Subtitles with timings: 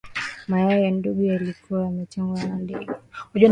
[0.49, 2.93] Mayai ya nandu yalikuwa yametagwa na ndege